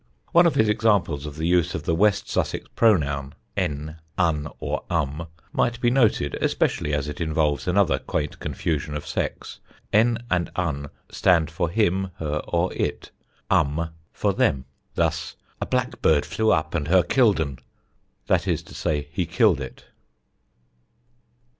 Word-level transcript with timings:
One 0.31 0.47
of 0.47 0.55
his 0.55 0.67
examples 0.67 1.27
of 1.27 1.35
the 1.35 1.45
use 1.45 1.75
of 1.75 1.83
the 1.83 1.93
West 1.93 2.27
Sussex 2.27 2.67
pronoun 2.75 3.33
en, 3.55 3.97
un, 4.17 4.47
or 4.59 4.83
um 4.89 5.27
might 5.53 5.79
be 5.79 5.91
noted, 5.91 6.39
especially 6.41 6.91
as 6.91 7.07
it 7.07 7.21
involves 7.21 7.67
another 7.67 7.99
quaint 7.99 8.39
confusion 8.39 8.95
of 8.95 9.05
sex. 9.05 9.59
En 9.93 10.17
and 10.31 10.49
un 10.55 10.89
stand 11.11 11.51
for 11.51 11.69
him, 11.69 12.09
her 12.17 12.41
or 12.47 12.73
it; 12.73 13.11
um 13.51 13.91
for 14.11 14.33
them. 14.33 14.65
Thus, 14.95 15.35
"a 15.61 15.67
blackbird 15.67 16.25
flew 16.25 16.51
up 16.51 16.73
and 16.73 16.87
her 16.87 17.03
killed 17.03 17.39
'n"; 17.39 17.59
that 18.25 18.47
is 18.47 18.63
to 18.63 18.73
say, 18.73 19.07
he 19.11 19.27
killed 19.27 19.61
it. 19.61 19.83